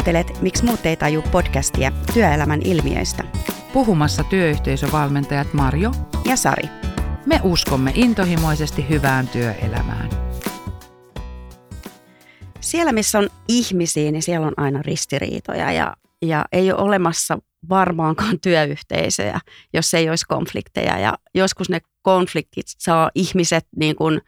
[0.00, 3.24] Kuuntelet Miksi muut ei taju podcastia työelämän ilmiöistä.
[3.72, 5.90] Puhumassa työyhteisövalmentajat Marjo
[6.24, 6.68] ja Sari.
[7.26, 10.10] Me uskomme intohimoisesti hyvään työelämään.
[12.60, 17.38] Siellä, missä on ihmisiä, niin siellä on aina ristiriitoja ja, ja ei ole olemassa
[17.68, 19.40] varmaankaan työyhteisöjä,
[19.72, 20.98] jos ei olisi konflikteja.
[20.98, 24.20] Ja joskus ne konfliktit saa ihmiset niin kuin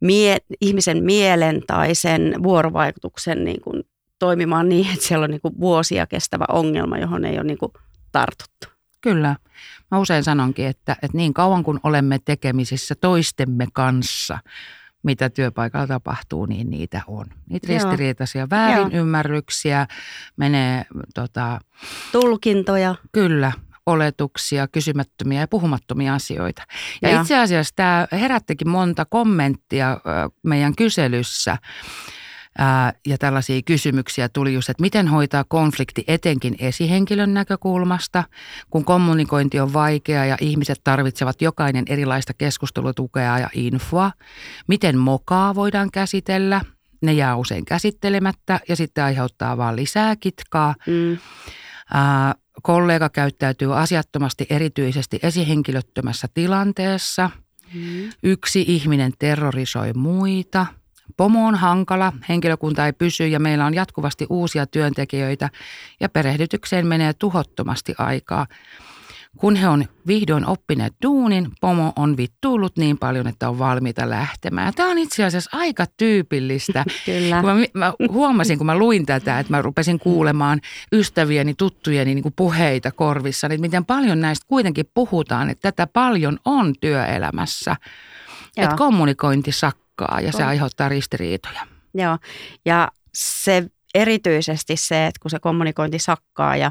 [0.00, 3.82] mie, ihmisen mielen tai sen vuorovaikutuksen niin kuin
[4.18, 7.72] toimimaan niin, että siellä on niin kuin vuosia kestävä ongelma, johon ei ole niin kuin
[8.12, 8.68] tartuttu.
[9.00, 9.36] Kyllä.
[9.90, 14.38] Mä usein sanonkin, että, että niin kauan kun olemme tekemisissä toistemme kanssa,
[15.02, 17.26] mitä työpaikalla tapahtuu, niin niitä on.
[17.50, 17.80] Niitä Joo.
[17.80, 19.86] ristiriitaisia väärinymmärryksiä,
[20.36, 20.84] menee
[21.14, 21.58] tota,
[22.12, 22.94] tulkintoja.
[23.12, 23.52] Kyllä,
[23.86, 26.62] oletuksia, kysymättömiä ja puhumattomia asioita.
[27.02, 27.20] Ja, ja.
[27.20, 30.00] itse asiassa tämä herättikin monta kommenttia
[30.42, 31.58] meidän kyselyssä
[33.06, 38.24] ja tällaisia kysymyksiä tuli just, että miten hoitaa konflikti etenkin esihenkilön näkökulmasta,
[38.70, 44.10] kun kommunikointi on vaikea ja ihmiset tarvitsevat jokainen erilaista keskustelutukea ja infoa.
[44.66, 46.60] Miten mokaa voidaan käsitellä,
[47.02, 50.74] ne jää usein käsittelemättä ja sitten aiheuttaa vaan lisää kitkaa.
[50.86, 51.18] Mm.
[51.94, 57.30] Ää, kollega käyttäytyy asiattomasti erityisesti esihenkilöttömässä tilanteessa.
[57.74, 58.10] Mm.
[58.22, 60.66] Yksi ihminen terrorisoi muita–
[61.16, 65.50] Pomo on hankala, henkilökunta ei pysy ja meillä on jatkuvasti uusia työntekijöitä
[66.00, 68.46] ja perehdytykseen menee tuhottomasti aikaa.
[69.36, 74.74] Kun he on vihdoin oppineet duunin, pomo on vittuullut niin paljon, että on valmiita lähtemään.
[74.74, 76.84] Tämä on itse asiassa aika tyypillistä.
[77.06, 77.40] Kyllä.
[77.40, 80.60] Kun mä, mä huomasin, kun mä luin tätä, että mä rupesin kuulemaan
[80.92, 86.38] ystävieni, tuttujeni niin kuin puheita korvissa, niin miten paljon näistä kuitenkin puhutaan, että tätä paljon
[86.44, 87.76] on työelämässä.
[88.56, 88.64] Joo.
[88.64, 89.52] Että kommunikointi
[90.00, 91.66] sakkaa ja se aiheuttaa ristiriitoja.
[91.94, 92.18] Joo,
[92.64, 96.70] ja se erityisesti se, että kun se kommunikointi sakkaa ja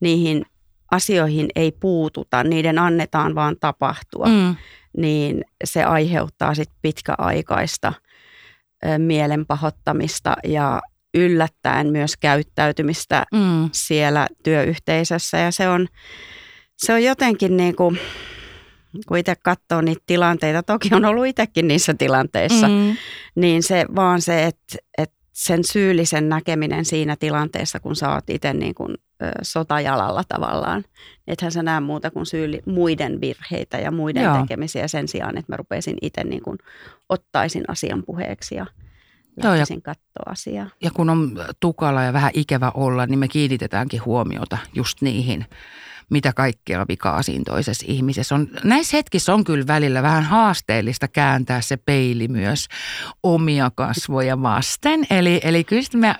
[0.00, 0.44] niihin
[0.90, 4.56] asioihin ei puututa, niiden annetaan vaan tapahtua, mm.
[4.96, 7.92] niin se aiheuttaa sitten pitkäaikaista
[8.98, 10.80] mielenpahoittamista ja
[11.14, 13.70] yllättäen myös käyttäytymistä mm.
[13.72, 15.38] siellä työyhteisössä.
[15.38, 15.88] Ja se on,
[16.76, 17.98] se on jotenkin niin kuin,
[19.08, 22.96] kun itse katsoo niitä tilanteita, toki on ollut itsekin niissä tilanteissa, mm.
[23.34, 28.52] niin se vaan se, että, että sen syyllisen näkeminen siinä tilanteessa, kun sä oot itse
[28.52, 30.84] niin kuin, ö, sotajalalla tavallaan.
[31.26, 34.40] Ethän sä näe muuta kuin syyli, muiden virheitä ja muiden Joo.
[34.40, 36.58] tekemisiä sen sijaan, että mä rupesin itse niin kuin,
[37.08, 38.66] ottaisin asian puheeksi ja
[39.42, 40.70] lähtisin katsoa asiaa.
[40.82, 45.46] Ja kun on tukala ja vähän ikävä olla, niin me kiinnitetäänkin huomiota just niihin
[46.10, 48.48] mitä kaikkea vikaa siinä toisessa ihmisessä on.
[48.64, 52.68] Näissä hetkissä on kyllä välillä vähän haasteellista kääntää se peili myös
[53.22, 55.06] omia kasvoja vasten.
[55.10, 56.14] Eli, eli kyllä me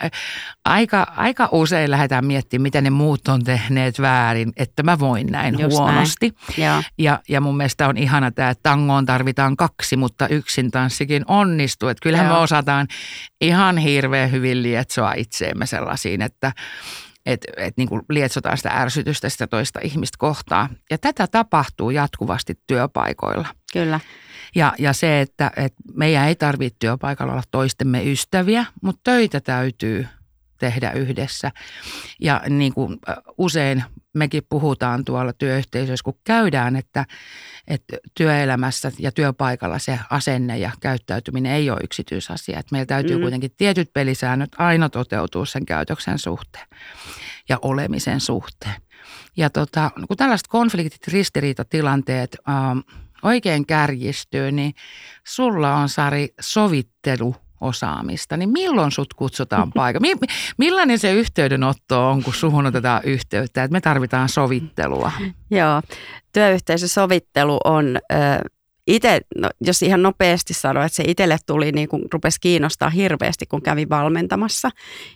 [0.65, 5.61] aika, aika usein lähdetään miettimään, mitä ne muut on tehneet väärin, että mä voin näin
[5.61, 6.35] Just huonosti.
[6.59, 6.85] Näin.
[6.99, 11.89] Ja, ja mun mielestä on ihana tämä, että tangoon tarvitaan kaksi, mutta yksin tanssikin onnistuu.
[11.89, 12.37] Että kyllähän Joo.
[12.37, 12.87] me osataan
[13.41, 16.53] ihan hirveän hyvin lietsoa itseemme sellaisiin, että
[17.27, 20.69] että et niin lietsotaan sitä ärsytystä sitä toista ihmistä kohtaa.
[20.91, 23.49] Ja tätä tapahtuu jatkuvasti työpaikoilla.
[23.73, 24.01] Kyllä.
[24.55, 30.07] Ja, ja se, että, että meidän ei tarvitse työpaikalla olla toistemme ystäviä, mutta töitä täytyy
[30.63, 31.51] tehdä yhdessä.
[32.21, 32.99] Ja niin kuin
[33.39, 33.85] usein
[34.15, 37.07] mekin puhutaan tuolla työyhteisössä, kun käydään, että,
[37.69, 42.59] että työelämässä ja työpaikalla se asenne ja käyttäytyminen ei ole yksityisasia.
[42.59, 43.23] Että meillä täytyy mm.
[43.23, 46.67] kuitenkin tietyt pelisäännöt aina toteutua sen käytöksen suhteen
[47.49, 48.83] ja olemisen suhteen.
[49.37, 52.79] Ja tota, kun tällaiset konfliktit, ristiriitatilanteet ähm,
[53.23, 54.75] oikein kärjistyy, niin
[55.27, 60.09] sulla on Sari sovittelu osaamista, niin milloin sut kutsutaan paikalle?
[60.59, 65.13] Millainen se yhteydenotto on, kun suhun otetaan yhteyttä, että me tarvitaan sovittelua?
[65.51, 65.83] Joo,
[66.33, 67.99] työyhteisösovittelu on
[68.87, 73.47] itse, no, jos ihan nopeasti sanoa, että se itselle tuli, niin kuin rupesi kiinnostaa hirveästi,
[73.47, 74.71] kun kävi valmentamassa.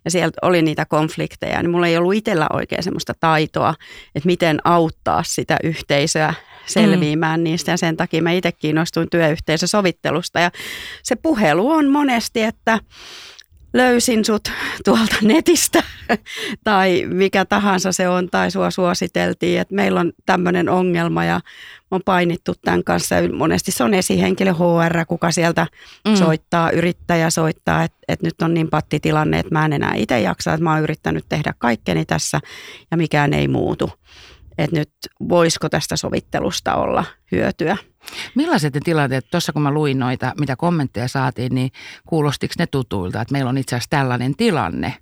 [0.05, 3.75] Ja sieltä oli niitä konflikteja, niin mulla ei ollut itsellä oikein semmoista taitoa,
[4.14, 6.35] että miten auttaa sitä yhteisöä
[6.67, 7.44] selviämään mm.
[7.44, 7.70] niistä.
[7.70, 10.40] Ja sen takia mä itse kiinnostuin työyhteisösovittelusta.
[10.40, 10.50] Ja
[11.02, 12.79] se puhelu on monesti, että
[13.74, 14.48] löysin sut
[14.84, 15.82] tuolta netistä
[16.64, 21.40] tai mikä tahansa se on tai sua suositeltiin, että meillä on tämmöinen ongelma ja
[21.90, 23.14] on painittu tämän kanssa.
[23.32, 25.66] Monesti se on esihenkilö HR, kuka sieltä
[26.08, 26.16] mm.
[26.16, 30.52] soittaa, yrittäjä soittaa, että, että nyt on niin pattitilanne, että mä en enää itse jaksa,
[30.52, 32.40] että mä oon yrittänyt tehdä kaikkeni tässä
[32.90, 33.90] ja mikään ei muutu
[34.58, 34.91] että nyt
[35.29, 37.76] voisiko tästä sovittelusta olla hyötyä.
[38.35, 41.70] Millaiset ne tilanteet, tuossa kun mä luin noita, mitä kommentteja saatiin, niin
[42.08, 44.94] kuulostiko ne tutuilta, että meillä on itse asiassa tällainen tilanne?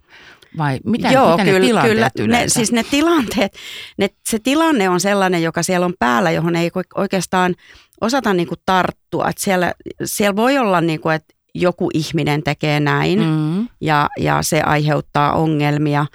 [0.58, 2.38] vai mitä, Joo, mitä kyllä, ne tilanteet kyllä.
[2.38, 3.56] Ne, siis ne tilanteet,
[3.98, 7.54] ne, se tilanne on sellainen, joka siellä on päällä, johon ei oikeastaan
[8.00, 9.28] osata niin kuin tarttua.
[9.28, 9.72] Että siellä,
[10.04, 13.68] siellä voi olla, niin kuin, että joku ihminen tekee näin mm.
[13.80, 16.06] ja, ja se aiheuttaa ongelmia.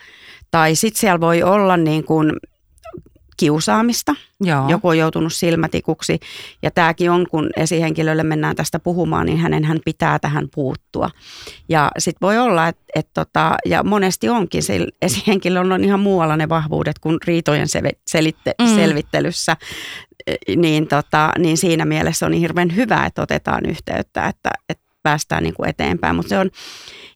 [0.52, 2.32] Tai sitten siellä voi olla niin kuin
[3.40, 4.16] kiusaamista.
[4.42, 4.70] Joo.
[4.70, 6.20] Joku on joutunut silmätikuksi
[6.62, 11.10] ja tämäkin on, kun esihenkilölle mennään tästä puhumaan, niin hänen hän pitää tähän puuttua.
[11.70, 16.38] Ja sitten voi olla, että et tota, ja monesti onkin, se esihenkilöllä on ihan muualla
[16.38, 17.68] ne vahvuudet kuin riitojen
[18.08, 18.76] selitte, mm.
[18.76, 19.58] selvittelyssä,
[20.56, 25.54] niin, tota, niin siinä mielessä on hirveän hyvä, että otetaan yhteyttä, että, että päästään niin
[25.54, 26.16] kuin eteenpäin.
[26.16, 26.50] Mutta se on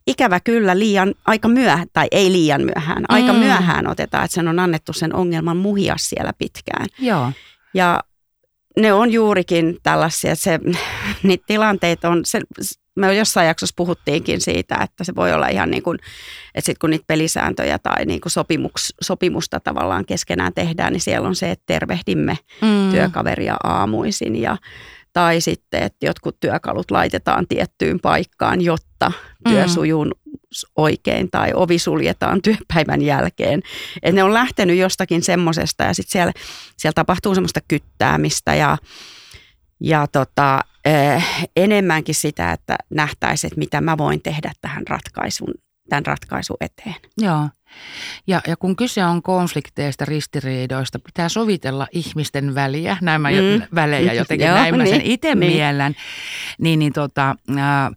[0.07, 3.39] ikävä kyllä liian aika myöhään, tai ei liian myöhään, aika mm.
[3.39, 6.87] myöhään otetaan, että sen on annettu sen ongelman muhia siellä pitkään.
[6.99, 7.31] Joo.
[7.73, 7.99] Ja
[8.77, 10.59] ne on juurikin tällaisia, että se,
[11.23, 12.41] niitä tilanteita on, se,
[12.95, 15.99] me jossain jaksossa puhuttiinkin siitä, että se voi olla ihan niin kuin,
[16.55, 21.27] että sitten kun niitä pelisääntöjä tai niin kuin sopimuks, sopimusta tavallaan keskenään tehdään, niin siellä
[21.27, 22.91] on se, että tervehdimme mm.
[22.91, 24.57] työkaveria aamuisin ja
[25.13, 29.11] tai sitten, että jotkut työkalut laitetaan tiettyyn paikkaan, jotta
[29.49, 29.69] työ mm.
[29.69, 30.05] sujuu
[30.75, 33.61] oikein tai ovi suljetaan työpäivän jälkeen.
[34.03, 36.31] Et ne on lähtenyt jostakin semmoisesta ja sitten siellä,
[36.77, 38.77] siellä tapahtuu semmoista kyttäämistä ja,
[39.79, 45.53] ja tota, eh, enemmänkin sitä, että nähtäisiin, että mitä mä voin tehdä tähän ratkaisun,
[45.89, 46.95] tämän ratkaisun eteen.
[47.17, 47.49] Joo.
[48.27, 53.75] Ja, ja kun kyse on konflikteista, ristiriidoista, pitää sovitella ihmisten väliä, näin mä, mm.
[53.75, 55.53] välejä jotenkin, Joo, näin mä sen niin, itse niin.
[55.53, 55.95] miellän,
[56.59, 57.91] niin, niin tota, äh,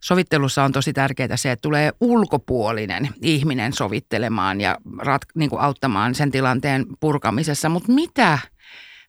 [0.00, 6.14] sovittelussa on tosi tärkeää se, että tulee ulkopuolinen ihminen sovittelemaan ja rat, niin kuin auttamaan
[6.14, 8.38] sen tilanteen purkamisessa, mutta mitä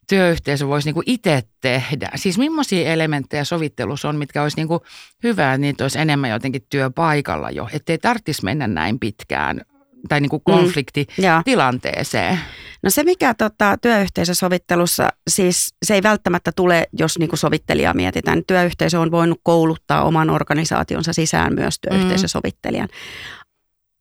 [0.09, 2.11] työyhteisö voisi niin itse tehdä?
[2.15, 4.79] Siis millaisia elementtejä sovittelussa on, mitkä olisi niin kuin
[5.23, 9.61] hyvä, että niitä olisi enemmän jotenkin työpaikalla jo, ettei tarvitsisi mennä näin pitkään
[10.09, 10.53] tai niin kuin mm.
[10.53, 12.33] konfliktitilanteeseen?
[12.33, 12.41] Mm,
[12.83, 18.43] no se, mikä tota, työyhteisösovittelussa, siis se ei välttämättä tule, jos niin kuin sovittelijaa mietitään.
[18.47, 22.87] Työyhteisö on voinut kouluttaa oman organisaationsa sisään myös työyhteisösovittelijan.
[22.91, 23.42] Mm.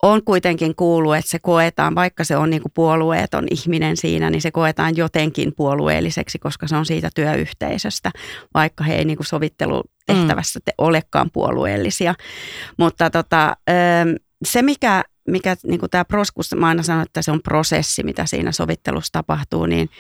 [0.03, 4.43] On kuitenkin kuullut, että se koetaan, vaikka se on niin kuin puolueeton ihminen siinä, niin
[4.43, 8.11] se koetaan jotenkin puolueelliseksi, koska se on siitä työyhteisöstä,
[8.55, 10.73] vaikka he ei niin kuin sovittelutehtävässä mm.
[10.79, 12.15] olekaan puolueellisia.
[12.79, 13.57] Mutta tota,
[14.45, 18.27] se, mikä mikä niin kuin tämä proskus, mä aina sanon, että se on prosessi, mitä
[18.27, 19.91] siinä sovittelussa tapahtuu, niin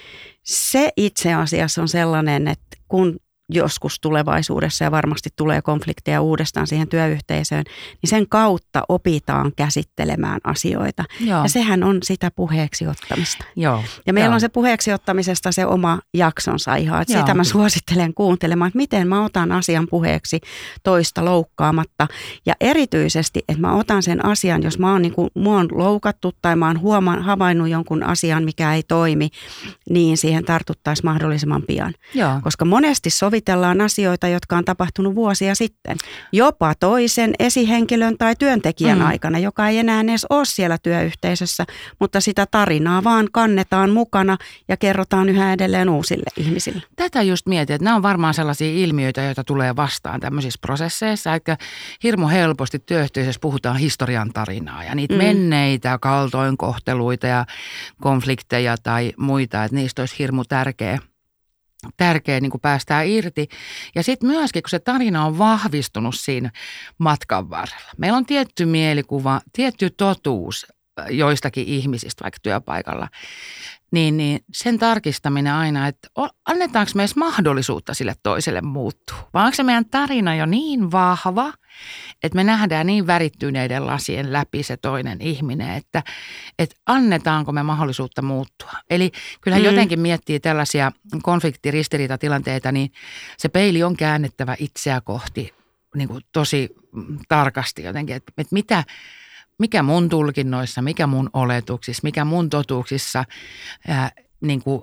[0.42, 3.16] se itse asiassa on sellainen, että kun
[3.52, 7.64] joskus tulevaisuudessa ja varmasti tulee konflikteja uudestaan siihen työyhteisöön,
[8.02, 11.04] niin sen kautta opitaan käsittelemään asioita.
[11.20, 11.42] Joo.
[11.42, 13.44] Ja sehän on sitä puheeksi ottamista.
[13.56, 13.84] Joo.
[14.06, 14.34] Ja meillä Joo.
[14.34, 17.20] on se puheeksi ottamisesta se oma jaksonsa ihan, että Joo.
[17.20, 20.40] sitä mä suosittelen kuuntelemaan, että miten mä otan asian puheeksi
[20.82, 22.08] toista loukkaamatta.
[22.46, 26.32] Ja erityisesti, että mä otan sen asian, jos mä oon, niin kuin, mua on loukattu
[26.42, 29.28] tai mä oon huomaan, havainnut jonkun asian, mikä ei toimi,
[29.90, 31.94] niin siihen tartuttaisiin mahdollisimman pian.
[32.14, 32.40] Joo.
[32.42, 35.96] Koska monesti sovit sovitellaan asioita, jotka on tapahtunut vuosia sitten.
[36.32, 39.06] Jopa toisen esihenkilön tai työntekijän mm.
[39.06, 41.64] aikana, joka ei enää edes ole siellä työyhteisössä,
[42.00, 44.36] mutta sitä tarinaa vaan kannetaan mukana
[44.68, 46.82] ja kerrotaan yhä edelleen uusille ihmisille.
[46.96, 51.56] Tätä just mietin, että nämä on varmaan sellaisia ilmiöitä, joita tulee vastaan tämmöisissä prosesseissa, että
[52.02, 55.18] hirmu helposti työyhteisössä puhutaan historian tarinaa ja niitä mm.
[55.18, 57.46] menneitä kaltoinkohteluita ja
[58.00, 60.98] konflikteja tai muita, että niistä olisi hirmu tärkeä–
[61.96, 63.48] tärkeä niin kuin päästää irti.
[63.94, 66.50] Ja sitten myöskin, kun se tarina on vahvistunut siinä
[66.98, 67.90] matkan varrella.
[67.98, 70.66] Meillä on tietty mielikuva, tietty totuus
[71.10, 73.08] joistakin ihmisistä vaikka työpaikalla,
[73.90, 76.08] niin, niin sen tarkistaminen aina, että
[76.44, 79.28] annetaanko me edes mahdollisuutta sille toiselle muuttua.
[79.34, 81.52] Vai onko se meidän tarina jo niin vahva,
[82.22, 86.02] että me nähdään niin värittyneiden lasien läpi se toinen ihminen, että,
[86.58, 88.72] että annetaanko me mahdollisuutta muuttua.
[88.90, 89.70] Eli kyllähän mm.
[89.70, 92.92] jotenkin miettii tällaisia konfliktiristiriitatilanteita, niin
[93.36, 95.54] se peili on käännettävä itseä kohti
[95.96, 96.74] niin kuin tosi
[97.28, 98.84] tarkasti jotenkin, että, että mitä,
[99.58, 103.24] mikä mun tulkinnoissa, mikä mun oletuksissa, mikä mun totuuksissa
[103.88, 104.10] ää,
[104.40, 104.82] niin kuin,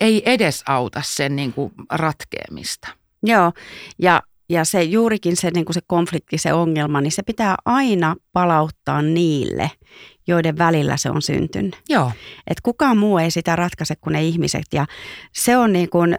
[0.00, 2.88] ei edes auta sen niin kuin ratkeamista.
[3.22, 3.52] Joo,
[3.98, 8.16] ja ja se juurikin se, niin kuin se konflikti, se ongelma, niin se pitää aina
[8.32, 9.70] palauttaa niille,
[10.26, 11.76] joiden välillä se on syntynyt.
[11.88, 12.12] Joo.
[12.46, 14.64] Et kukaan muu ei sitä ratkaise kuin ne ihmiset.
[14.72, 14.86] Ja
[15.32, 16.16] se on niin kuin,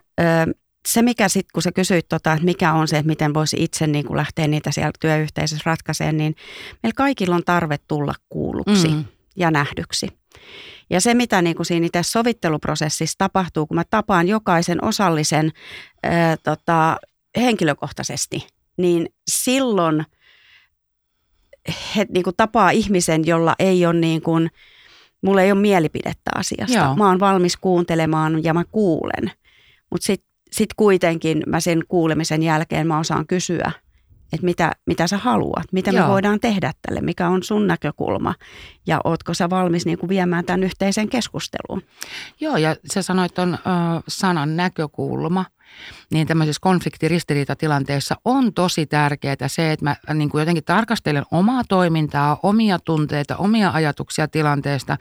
[0.87, 3.87] se, mikä sitten, kun sä kysyit, tota, että mikä on se, että miten voisi itse
[3.87, 6.35] niin kuin lähteä niitä siellä työyhteisössä ratkaisemaan, niin
[6.83, 9.05] meillä kaikilla on tarve tulla kuulluksi mm.
[9.35, 10.07] ja nähdyksi.
[10.89, 15.51] Ja se, mitä niin kuin siinä itse sovitteluprosessissa tapahtuu, kun mä tapaan jokaisen osallisen
[16.03, 16.97] ää, tota,
[17.37, 18.47] henkilökohtaisesti,
[18.77, 20.05] niin silloin
[21.95, 24.49] he niin kuin tapaa ihmisen, jolla ei ole niin kuin,
[25.21, 26.77] mulla ei ole mielipidettä asiasta.
[26.77, 26.95] Joo.
[26.95, 29.31] Mä oon valmis kuuntelemaan ja mä kuulen.
[29.91, 33.71] Mutta sitten sit kuitenkin mä sen kuulemisen jälkeen mä osaan kysyä,
[34.33, 36.03] että mitä, mitä sä haluat, mitä Joo.
[36.03, 38.35] me voidaan tehdä tälle, mikä on sun näkökulma
[38.87, 41.81] ja ootko sä valmis niin kuin viemään tämän yhteiseen keskusteluun.
[42.39, 43.59] Joo ja sä sanoit on äh,
[44.07, 45.45] sanan näkökulma–
[46.11, 52.39] niin tämmöisissä konfliktiristiriitatilanteissa on tosi tärkeää se, että mä niin kuin jotenkin tarkastelen omaa toimintaa,
[52.43, 54.97] omia tunteita, omia ajatuksia tilanteesta,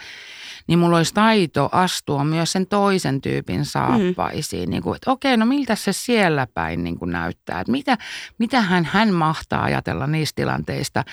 [0.70, 4.68] niin mulla olisi taito astua myös sen toisen tyypin saappaisiin.
[4.68, 4.70] Mm.
[4.70, 7.98] Niin kuin, että okei, no miltä se siellä päin niin kuin näyttää, että mitä,
[8.38, 11.04] mitä hän, hän mahtaa ajatella niistä tilanteista,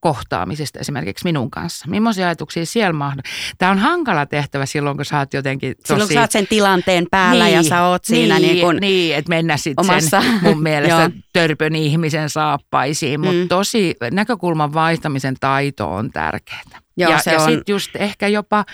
[0.00, 1.86] kohtaamisesta esimerkiksi minun kanssa?
[1.88, 3.30] Millaisia ajatuksia siellä mahdollista?
[3.58, 5.86] Tämä on hankala tehtävä silloin, kun sä oot jotenkin tosi...
[5.86, 8.76] Silloin, kun sä oot sen tilanteen päällä niin, ja sä oot siinä niin, niin, kun
[8.76, 10.20] niin että mennä sitten omassa...
[10.20, 13.48] sen mun mielestä törpön ihmisen saappaisiin, mutta mm.
[13.48, 16.83] tosi näkökulman vaihtamisen taito on tärkeää.
[16.96, 17.50] Joo, ja, ja on...
[17.50, 18.64] sitten just ehkä jopa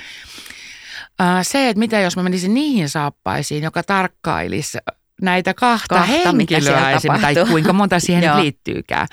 [1.42, 4.78] se, että mitä jos mä menisin niihin saappaisiin, joka tarkkailisi
[5.22, 9.06] näitä kahta, kahta henkilöä tai kuinka monta siihen liittyykään,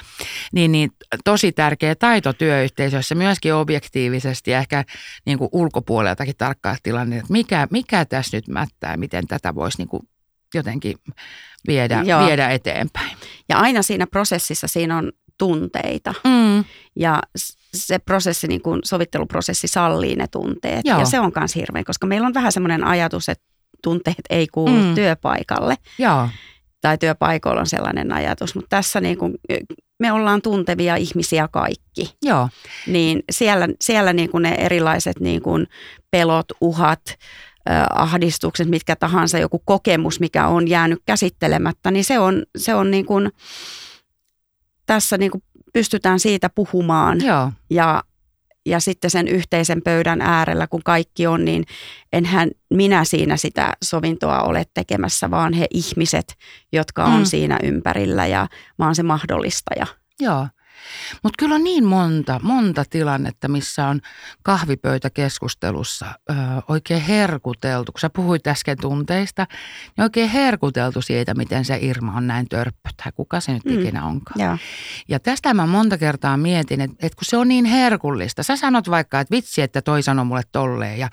[0.53, 0.91] niin, niin
[1.23, 4.83] tosi tärkeä taito työyhteisössä myöskin objektiivisesti ja ehkä
[5.25, 9.87] niin kuin ulkopuoleltakin tarkkaa tilanne, että mikä, mikä tässä nyt mättää, miten tätä voisi niin
[9.87, 10.03] kuin
[10.53, 10.97] jotenkin
[11.67, 13.17] viedä, viedä eteenpäin.
[13.49, 16.13] Ja aina siinä prosessissa siinä on tunteita.
[16.23, 16.63] Mm.
[16.95, 17.19] Ja
[17.73, 20.81] se prosessi, niin kuin sovitteluprosessi sallii ne tunteet.
[20.85, 20.99] Joo.
[20.99, 23.45] Ja se on myös hirveä, koska meillä on vähän semmoinen ajatus, että
[23.83, 24.95] tunteet ei kuulu mm.
[24.95, 25.75] työpaikalle.
[25.99, 26.29] Joo.
[26.81, 29.33] Tai työpaikoilla on sellainen ajatus, mutta tässä niin kuin,
[29.99, 32.15] me ollaan tuntevia ihmisiä kaikki.
[32.21, 32.49] Joo.
[32.87, 35.67] Niin siellä, siellä niin kuin ne erilaiset niin kuin
[36.11, 37.01] pelot, uhat,
[37.95, 43.05] ahdistukset, mitkä tahansa, joku kokemus, mikä on jäänyt käsittelemättä, niin se on, se on niin
[43.05, 43.31] kuin,
[44.87, 47.21] tässä niin kuin pystytään siitä puhumaan.
[47.25, 47.51] Joo.
[47.69, 48.03] Ja
[48.67, 51.65] ja sitten sen yhteisen pöydän äärellä, kun kaikki on, niin
[52.13, 56.37] enhän minä siinä sitä sovintoa ole tekemässä, vaan he ihmiset,
[56.71, 57.25] jotka on mm.
[57.25, 59.87] siinä ympärillä ja mä oon se mahdollistaja.
[60.19, 60.47] Joo.
[61.23, 64.01] Mutta kyllä on niin monta, monta tilannetta, missä on
[64.43, 66.33] kahvipöytäkeskustelussa ö,
[66.67, 67.91] oikein herkuteltu.
[67.91, 69.47] Kun sä puhuit äsken tunteista,
[69.97, 73.79] niin oikein herkuteltu siitä, miten se Irma on näin törppö tai kuka se nyt mm.
[73.79, 74.39] ikinä onkaan.
[74.39, 74.57] Ja.
[75.07, 78.43] ja tästä mä monta kertaa mietin, että, että kun se on niin herkullista.
[78.43, 81.09] Sä sanot vaikka, että vitsi, että toi sanoi mulle tolleen ja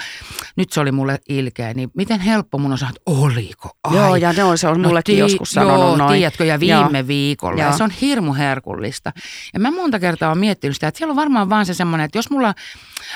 [0.57, 3.71] nyt se oli mulle ilkeä, niin miten helppo mun on sanoa, että oliko?
[3.85, 3.97] Ai.
[3.97, 6.19] Joo, ja no, se on no, mullekin tii- joskus sanonut joo, noin.
[6.19, 7.07] tiedätkö, ja viime joo.
[7.07, 7.61] viikolla.
[7.61, 7.71] Joo.
[7.71, 9.13] Ja se on hirmu herkullista.
[9.55, 12.19] Ja mä monta kertaa olen miettinyt sitä, että siellä on varmaan vaan se semmoinen, että
[12.19, 12.55] jos mulla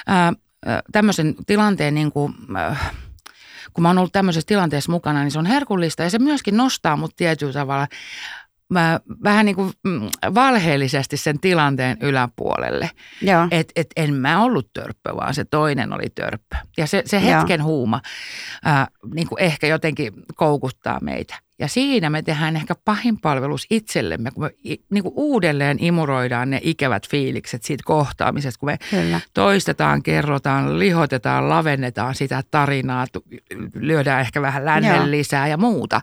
[0.06, 0.32] ää,
[0.92, 2.76] tämmöisen tilanteen niin kuin, ää,
[3.72, 6.96] kun mä oon ollut tämmöisessä tilanteessa mukana, niin se on herkullista ja se myöskin nostaa
[6.96, 7.86] mut tietyllä tavalla
[8.70, 10.00] mä vähän niin kuin mm,
[10.34, 12.90] valheellisesti sen tilanteen yläpuolelle.
[13.50, 16.56] Että et en mä ollut törppö, vaan se toinen oli törppö.
[16.76, 17.66] Ja se, se hetken Joo.
[17.66, 18.00] huuma
[18.64, 21.34] ää, niin kuin ehkä jotenkin koukuttaa meitä.
[21.60, 24.50] Ja siinä me tehdään ehkä pahin palvelus itsellemme, kun me
[24.90, 29.20] niin kuin uudelleen imuroidaan ne ikävät fiilikset siitä kohtaamisesta, kun me Kyllä.
[29.34, 33.06] toistetaan, kerrotaan, lihotetaan, lavennetaan sitä tarinaa,
[33.74, 36.00] lyödään ehkä vähän lännen lisää ja muuta.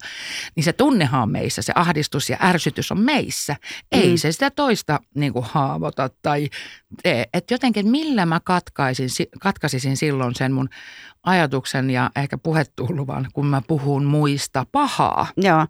[0.56, 3.56] Niin se tunnehan on meissä, se ahdistus ja ärsytys on meissä.
[3.92, 4.18] Ei mm.
[4.18, 6.50] se sitä toista niin kuin haavoita tai
[7.04, 7.26] tee.
[7.34, 9.10] Että jotenkin millä mä katkaisin,
[9.40, 10.70] katkaisisin silloin sen mun
[11.24, 15.28] ajatuksen ja ehkä puhetulvan, kun mä puhun muista pahaa.
[15.38, 15.68] Joo,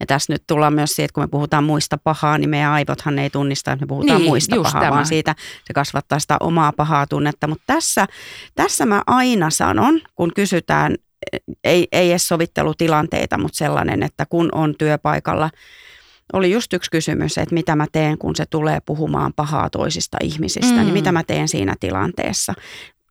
[0.00, 3.18] ja tässä nyt tullaan myös siihen, että kun me puhutaan muista pahaa, niin meidän aivothan
[3.18, 4.94] ei tunnista, että me puhutaan niin, muista pahaa, tämä.
[4.94, 7.46] vaan siitä se kasvattaa sitä omaa pahaa tunnetta.
[7.46, 8.06] Mutta tässä,
[8.54, 10.96] tässä mä aina sanon, kun kysytään,
[11.64, 15.50] ei, ei edes sovittelutilanteita, mutta sellainen, että kun on työpaikalla,
[16.32, 20.66] oli just yksi kysymys, että mitä mä teen, kun se tulee puhumaan pahaa toisista ihmisistä,
[20.66, 20.84] niin mm.
[20.84, 22.54] niin mitä mä teen siinä tilanteessa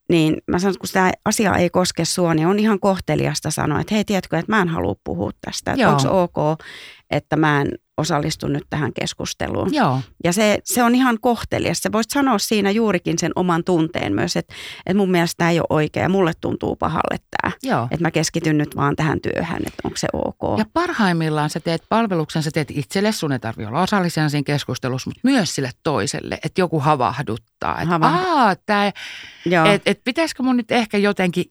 [0.10, 3.82] niin mä sanon, että kun tämä asia ei koske sua, niin on ihan kohteliasta sanoa,
[3.82, 5.72] että hei, tiedätkö, että mä en halua puhua tästä.
[5.72, 6.60] Että onko ok,
[7.12, 9.74] että mä en osallistu nyt tähän keskusteluun.
[9.74, 10.02] Joo.
[10.24, 11.78] Ja se, se on ihan kohtelias.
[11.78, 14.54] Sä voisit sanoa siinä juurikin sen oman tunteen myös, että,
[14.86, 17.52] että mun mielestä tämä ei ole oikea ja mulle tuntuu pahalle tämä.
[17.92, 20.60] Että mä keskityn nyt vaan tähän työhön, että onko se ok.
[20.60, 25.10] Ja parhaimmillaan sä teet palveluksen, sä teet itselle, sun ei tarvitse olla osallisena siinä keskustelussa,
[25.10, 27.82] mutta myös sille toiselle, että joku havahduttaa.
[27.82, 28.62] Että Havahdu.
[28.66, 28.92] tää,
[29.74, 31.46] et, et pitäisikö mun nyt ehkä jotenkin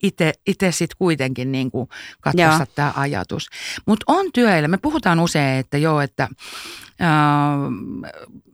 [0.45, 1.89] itse sit kuitenkin niin kuin
[2.21, 3.49] katsoa tämä ajatus.
[3.85, 6.27] Mutta on työelämä, me puhutaan usein, että joo, että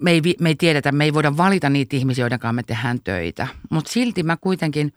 [0.01, 2.99] me ei, me ei tiedetä, me ei voida valita niitä ihmisiä, joiden kanssa me tehdään
[3.03, 3.47] töitä.
[3.69, 4.93] Mutta silti mä kuitenkin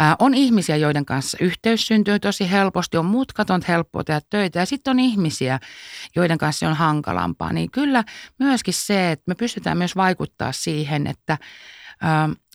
[0.00, 4.66] Ää, on ihmisiä, joiden kanssa yhteys syntyy tosi helposti, on mutkaton helppoa tehdä töitä ja
[4.66, 5.60] sitten on ihmisiä,
[6.16, 7.52] joiden kanssa se on hankalampaa.
[7.52, 8.04] Niin kyllä
[8.38, 11.38] myöskin se, että me pystytään myös vaikuttaa siihen, että ää,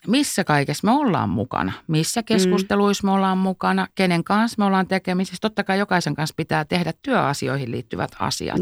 [0.08, 5.38] missä kaikessa me ollaan mukana, missä keskusteluissa me ollaan mukana, kenen kanssa me ollaan tekemisissä.
[5.42, 8.62] Totta kai jokaisen kanssa pitää tehdä työasioihin liittyvät asiat.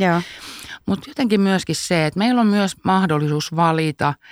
[0.85, 4.13] Mutta jotenkin myöskin se, että meillä on myös mahdollisuus valita–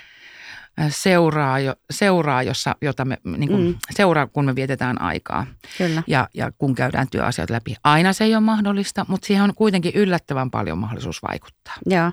[0.88, 3.74] seuraa, jo, seuraa jossa, jota me, niin kuin, mm.
[3.90, 5.46] seuraa, kun me vietetään aikaa
[5.78, 6.02] Kyllä.
[6.06, 7.76] Ja, ja kun käydään työasiat läpi.
[7.84, 11.74] Aina se ei ole mahdollista, mutta siihen on kuitenkin yllättävän paljon mahdollisuus vaikuttaa.
[11.86, 12.12] Joo.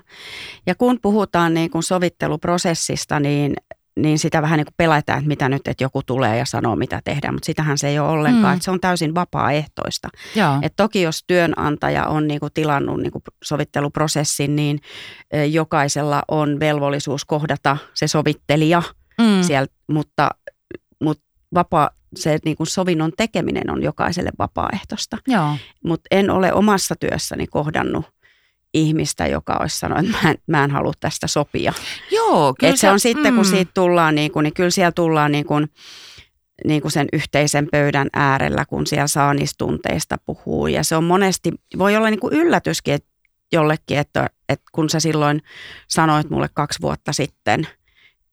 [0.66, 3.54] Ja kun puhutaan niin kuin sovitteluprosessista, niin
[3.96, 7.00] niin sitä vähän niin kuin pelätään, että mitä nyt, että joku tulee ja sanoo, mitä
[7.04, 8.56] tehdään, mutta sitähän se ei ole ollenkaan, mm.
[8.56, 10.08] että se on täysin vapaaehtoista.
[10.62, 14.80] että toki jos työnantaja on niin kuin tilannut niin kuin sovitteluprosessin, niin
[15.50, 18.82] jokaisella on velvollisuus kohdata se sovittelija
[19.20, 19.42] mm.
[19.42, 20.30] sieltä, mutta,
[21.00, 21.24] mutta
[21.54, 25.18] vapaa, se niin kuin sovinnon tekeminen on jokaiselle vapaaehtoista.
[25.84, 28.04] Mutta en ole omassa työssäni kohdannut
[28.74, 31.72] ihmistä, joka olisi sanonut, että mä en, mä en halua tästä sopia.
[32.10, 33.50] Joo, kyllä Et se on sitten, kun mm.
[33.50, 35.68] siitä tullaan, niin, kuin, niin kyllä siellä tullaan niin kuin,
[36.64, 40.68] niin kuin sen yhteisen pöydän äärellä, kun siellä saa niistä tunteista puhua.
[40.68, 43.08] Ja se on monesti, voi olla niin kuin yllätyskin että
[43.52, 45.42] jollekin, että, että kun sä silloin
[45.88, 47.68] sanoit mulle kaksi vuotta sitten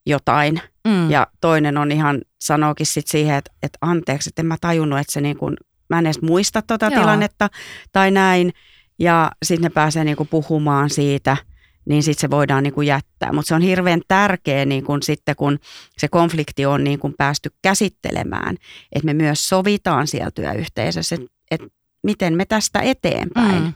[0.06, 1.10] jotain, mm.
[1.10, 5.12] ja toinen on ihan, sanookin sitten siihen, että, että anteeksi, että en mä tajunnut, että
[5.12, 5.56] se niin kuin,
[5.90, 7.00] mä en edes muista tota Joo.
[7.00, 7.50] tilannetta
[7.92, 8.52] tai näin,
[8.98, 11.36] ja sitten ne pääsee niinku puhumaan siitä,
[11.84, 13.32] niin sitten se voidaan niinku jättää.
[13.32, 15.58] Mutta se on hirveän tärkeä niinku sitten, kun
[15.98, 18.56] se konflikti on niinku päästy käsittelemään,
[18.92, 21.60] että me myös sovitaan siellä työyhteisössä, että et
[22.02, 23.62] miten me tästä eteenpäin.
[23.62, 23.72] Mm.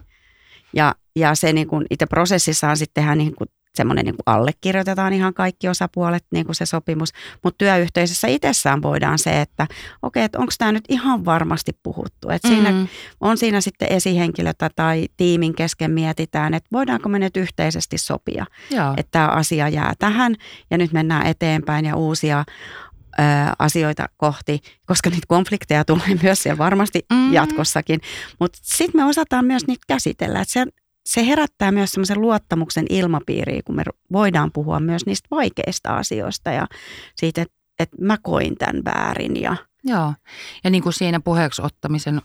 [0.72, 5.12] Ja, ja se niin kuin itse prosessissaan sitten tehdään niin kuin semmoinen niin kuin allekirjoitetaan
[5.12, 7.12] ihan kaikki osapuolet, niin kuin se sopimus.
[7.42, 9.66] Mutta työyhteisössä itsessään voidaan se, että
[10.02, 12.28] okei, että onko tämä nyt ihan varmasti puhuttu.
[12.28, 12.64] Että mm-hmm.
[12.64, 12.86] siinä
[13.20, 18.94] on siinä sitten esihenkilötä tai tiimin kesken mietitään, että voidaanko me nyt yhteisesti sopia, Joo.
[18.96, 20.34] että tämä asia jää tähän
[20.70, 22.44] ja nyt mennään eteenpäin ja uusia
[23.58, 27.32] asioita kohti, koska niitä konflikteja tulee myös siellä varmasti mm.
[27.32, 28.00] jatkossakin.
[28.40, 30.40] Mutta sitten me osataan myös niitä käsitellä.
[30.40, 30.66] Että se
[31.06, 36.66] se herättää myös semmoisen luottamuksen ilmapiiriä, kun me voidaan puhua myös niistä vaikeista asioista ja
[37.16, 39.56] siitä, että, että mä koin tämän väärin ja
[39.88, 40.14] Joo,
[40.64, 42.22] ja niin kuin siinä puheeksi ottamisen,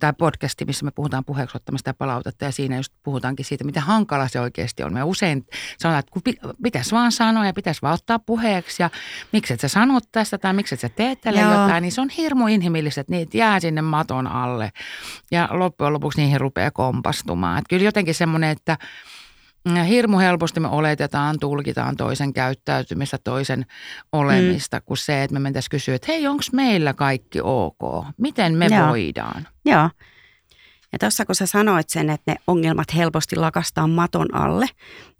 [0.00, 3.82] tämä podcasti, missä me puhutaan puheeksi ottamista ja palautetta, ja siinä just puhutaankin siitä, miten
[3.82, 4.92] hankala se oikeasti on.
[4.92, 5.46] Me usein
[5.78, 6.22] sanotaan, että kun
[6.62, 8.90] pitäisi vaan sanoa ja pitäisi vaan ottaa puheeksi, ja
[9.32, 11.52] miksi et sä sanot tästä tai miksi et sä teet tälle Joo.
[11.52, 14.70] jotain, niin se on hirmu inhimillistä, että niitä jää sinne maton alle.
[15.30, 17.58] Ja loppujen lopuksi niihin rupeaa kompastumaan.
[17.58, 18.78] Että kyllä jotenkin semmoinen, että
[19.88, 23.66] hirmu helposti me oletetaan, tulkitaan toisen käyttäytymistä, toisen
[24.12, 24.82] olemista, mm.
[24.86, 28.06] kuin se, että me mentäisiin kysyä, että hei, onko meillä kaikki ok?
[28.16, 28.88] Miten me Joo.
[28.88, 29.48] voidaan?
[29.64, 29.90] Joo.
[30.92, 34.66] Ja tuossa kun sä sanoit sen, että ne ongelmat helposti lakastaa maton alle,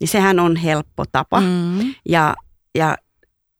[0.00, 1.40] niin sehän on helppo tapa.
[1.40, 1.94] Mm.
[2.08, 2.34] Ja,
[2.74, 2.96] ja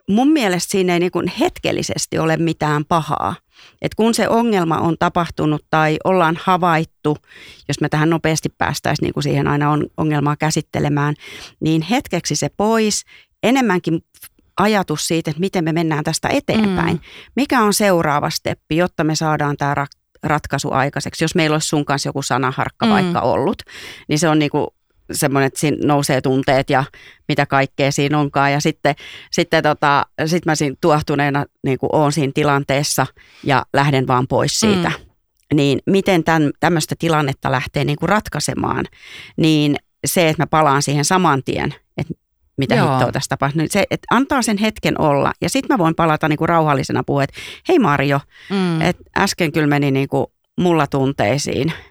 [0.09, 3.37] mun mielestä siinä ei niin kuin hetkellisesti ole mitään pahaa.
[3.83, 7.17] Et kun se ongelma on tapahtunut tai ollaan havaittu,
[7.69, 11.15] jos me tähän nopeasti päästäisiin niin kuin siihen aina on ongelmaa käsittelemään,
[11.61, 13.05] niin hetkeksi se pois,
[13.43, 14.01] enemmänkin
[14.57, 16.97] ajatus siitä, että miten me mennään tästä eteenpäin.
[16.97, 17.01] Mm.
[17.37, 19.87] Mikä on seuraava steppi, jotta me saadaan tämä
[20.23, 21.25] ratkaisu aikaiseksi.
[21.25, 22.93] Jos meillä olisi sun kanssa joku sanaharkka mm.
[22.93, 23.63] vaikka ollut,
[24.09, 24.67] niin se on niin kuin
[25.13, 26.85] semmoinen, että siinä nousee tunteet ja
[27.29, 28.53] mitä kaikkea siinä onkaan.
[28.53, 28.95] Ja sitten,
[29.31, 33.07] sitten tota, sit mä siinä tuohtuneena niin kuin oon siinä tilanteessa
[33.45, 34.89] ja lähden vaan pois siitä.
[34.89, 35.57] Mm.
[35.57, 38.85] Niin miten tämän, tämmöistä tilannetta lähtee niin kuin ratkaisemaan,
[39.37, 42.15] niin se, että mä palaan siihen saman tien, että
[42.59, 42.91] mitä Joo.
[42.91, 43.59] hittoa tässä tapahtuu.
[43.59, 47.03] Niin se, että antaa sen hetken olla ja sitten mä voin palata niin kuin rauhallisena
[47.07, 47.37] puhua, että
[47.69, 48.81] hei Marjo, mm.
[48.81, 51.73] että äsken kyllä meni niin kuin mulla tunteisiin–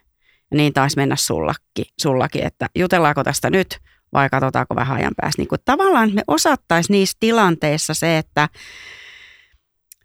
[0.57, 3.79] niin taisi mennä sullakin, sullakin, että jutellaanko tästä nyt
[4.13, 5.41] vai katsotaanko vähän ajan päästä.
[5.41, 8.49] Niin kuin tavallaan me osattaisiin niissä tilanteissa se, että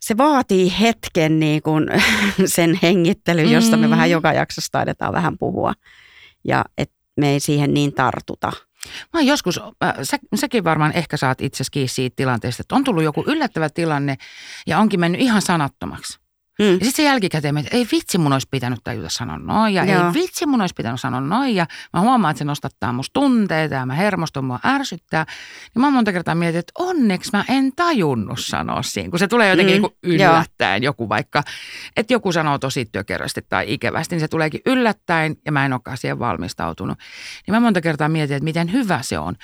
[0.00, 1.86] se vaatii hetken niin kuin
[2.44, 4.12] sen hengittelyn, josta me vähän mm.
[4.12, 5.72] joka jaksossa taidetaan vähän puhua.
[6.44, 8.52] Ja että me ei siihen niin tartuta.
[9.12, 13.24] Mä joskus, äh, sä, säkin varmaan ehkä saat itse siitä tilanteesta, että on tullut joku
[13.26, 14.16] yllättävä tilanne
[14.66, 16.19] ja onkin mennyt ihan sanattomaksi.
[16.60, 16.66] Mm.
[16.66, 20.06] Ja sitten se jälkikäteen, että ei vitsi mun olisi pitänyt tajuta sanoa noin ja Joo.
[20.06, 23.74] ei vitsi mun olisi pitänyt sanoa noin ja mä huomaan, että se nostattaa musta tunteita
[23.74, 25.26] ja mä hermostun, mua ärsyttää.
[25.74, 29.50] Niin mä monta kertaa mietin, että onneksi mä en tajunnut sanoa siinä, kun se tulee
[29.50, 29.88] jotenkin mm.
[30.02, 31.42] niin yllättäen joku vaikka,
[31.96, 35.96] että joku sanoo tosi työkerrasti tai ikävästi, niin se tuleekin yllättäen ja mä en olekaan
[35.96, 36.98] siihen valmistautunut.
[37.46, 39.36] Niin mä monta kertaa mietin, että miten hyvä se on.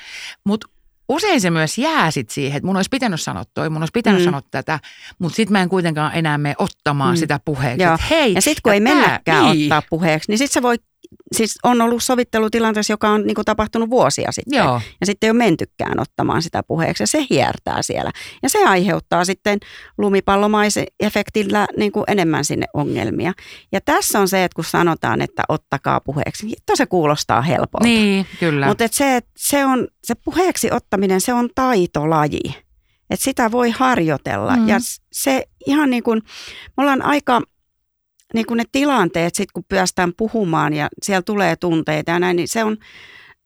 [0.44, 0.75] Mutta
[1.08, 4.20] usein se myös jää sit siihen, että mun olisi pitänyt sanoa toi, mun olisi pitänyt
[4.20, 4.24] mm.
[4.24, 4.80] sanoa tätä,
[5.18, 7.18] mutta sitten mä en kuitenkaan enää mene ottamaan mm.
[7.18, 7.84] sitä puheeksi.
[7.84, 9.72] Että hei, ja sitten kun ei mennäkään niin.
[9.72, 10.76] ottaa puheeksi, niin sitten se voi
[11.32, 14.58] siis on ollut sovittelutilanteessa, joka on niin kuin tapahtunut vuosia sitten.
[14.58, 14.80] Joo.
[15.00, 18.10] Ja sitten ei ole mentykään ottamaan sitä puheeksi ja se hiertää siellä.
[18.42, 19.58] Ja se aiheuttaa sitten
[19.98, 23.32] lumipallomaisefektillä niin kuin enemmän sinne ongelmia.
[23.72, 27.86] Ja tässä on se, että kun sanotaan, että ottakaa puheeksi, niin se kuulostaa helpolta.
[27.86, 28.66] Niin, kyllä.
[28.66, 32.66] Mutta se, se, on, se puheeksi ottaminen, se on taitolaji.
[33.10, 34.56] Että sitä voi harjoitella.
[34.56, 34.68] Mm.
[34.68, 34.76] Ja
[35.12, 36.22] se ihan niin kuin,
[36.76, 37.42] me ollaan aika
[38.36, 42.48] niin kuin ne tilanteet, sit kun päästään puhumaan ja siellä tulee tunteita ja näin, niin
[42.48, 42.76] se on,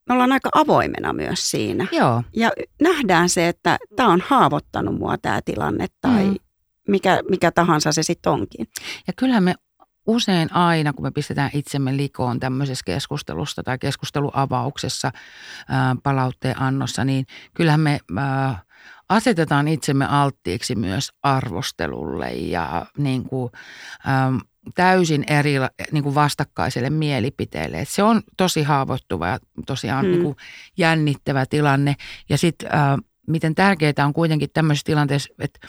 [0.09, 1.87] me ollaan aika avoimena myös siinä.
[1.93, 2.23] Joo.
[2.37, 2.51] Ja
[2.83, 6.37] nähdään se, että tämä on haavoittanut mua tämä tilanne tai mm.
[6.89, 8.67] mikä, mikä tahansa se sitten onkin.
[9.07, 9.55] Ja kyllähän me
[10.07, 15.11] usein aina, kun me pistetään itsemme likoon tämmöisessä keskustelusta tai keskusteluavauksessa,
[15.69, 18.63] ää, palautteen annossa, niin kyllähän me ää,
[19.09, 23.51] asetetaan itsemme alttiiksi myös arvostelulle ja niin kuin,
[24.07, 24.33] ää,
[24.75, 25.55] täysin eri
[25.93, 27.81] niin kuin vastakkaiselle mielipiteelle.
[27.81, 30.13] Et se on tosi haavoittuva ja tosiaan hmm.
[30.13, 30.37] niin kuin
[30.77, 31.97] jännittävä tilanne.
[32.29, 35.69] Ja sitten äh, miten tärkeää on kuitenkin tämmöisessä tilanteessa, että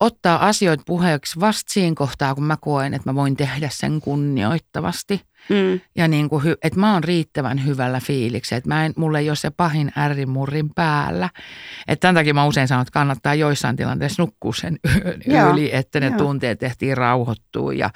[0.00, 5.20] ottaa asioita puheeksi vasta siinä kohtaa, kun mä koen, että mä voin tehdä sen kunnioittavasti.
[5.48, 5.80] Mm.
[5.96, 9.36] Ja niin kuin, että mä oon riittävän hyvällä fiiliksi, että mä en, mulla ei ole
[9.36, 11.30] se pahin ärrimurrin päällä.
[11.88, 14.78] Että tämän takia mä usein sanon, että kannattaa joissain tilanteissa nukkua sen
[15.28, 16.18] yön yli, että ne Joo.
[16.18, 17.90] tunteet ehtii rauhoittua ja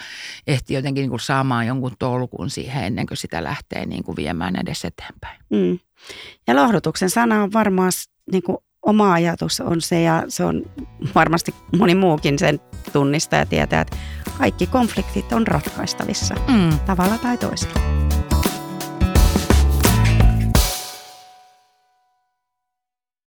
[0.46, 4.56] ehtii jotenkin niin kuin saamaan jonkun tolkun siihen ennen kuin sitä lähtee niin kuin viemään
[4.56, 5.40] edes eteenpäin.
[5.50, 5.78] Mm.
[6.46, 7.92] Ja lohdutuksen sana on varmaan
[8.32, 10.62] niin kuin oma ajatus on se ja se on
[11.14, 12.60] varmasti moni muukin sen
[12.92, 13.96] tunnistaa ja tietää, että
[14.38, 16.78] kaikki konfliktit on ratkaistavissa mm.
[16.86, 18.13] tavalla tai toisella.